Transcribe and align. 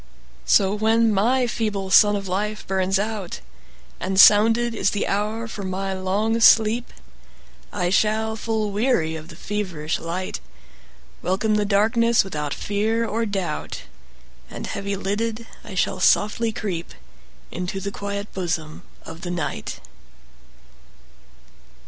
So 0.47 0.73
when 0.73 1.13
my 1.13 1.45
feeble 1.45 1.91
sun 1.91 2.15
of 2.15 2.27
life 2.27 2.65
burns 2.65 2.97
out, 2.97 3.39
And 3.99 4.19
sounded 4.19 4.73
is 4.73 4.89
the 4.89 5.05
hour 5.05 5.47
for 5.47 5.61
my 5.61 5.93
long 5.93 6.39
sleep,I 6.39 7.91
shall, 7.91 8.35
full 8.35 8.71
weary 8.71 9.15
of 9.15 9.27
the 9.27 9.35
feverish 9.35 9.99
light, 9.99 10.39
Welcome 11.21 11.53
the 11.53 11.65
darkness 11.65 12.23
without 12.23 12.51
fear 12.51 13.05
or 13.05 13.27
doubt, 13.27 13.83
And 14.49 14.65
heavy 14.65 14.95
lidded, 14.95 15.45
I 15.63 15.75
shall 15.75 15.99
softly 15.99 16.51
creepInto 16.51 17.79
the 17.83 17.91
quiet 17.91 18.33
bosom 18.33 18.81
of 19.05 19.21
the 19.21 19.29
Night. 19.29 19.81